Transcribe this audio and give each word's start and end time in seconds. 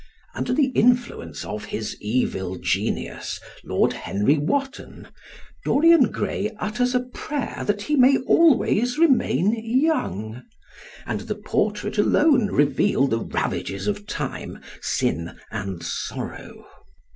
Under 0.33 0.51
the 0.51 0.69
influence 0.69 1.45
of 1.45 1.65
his 1.65 1.95
evil 2.01 2.57
genius, 2.57 3.39
Lord 3.63 3.93
Henry 3.93 4.35
Wotton, 4.35 5.07
Dorian 5.63 6.09
Gray 6.09 6.49
utters 6.57 6.95
a 6.95 7.01
prayer 7.01 7.63
that 7.67 7.83
he 7.83 7.95
may 7.95 8.17
always 8.21 8.97
remain 8.97 9.53
young, 9.63 10.41
and 11.05 11.19
the 11.19 11.35
portrait 11.35 11.99
alone 11.99 12.47
reveal 12.47 13.05
the 13.05 13.19
ravages 13.19 13.85
of 13.85 14.07
time, 14.07 14.57
sin 14.81 15.39
and 15.51 15.83
sorrow. 15.83 16.65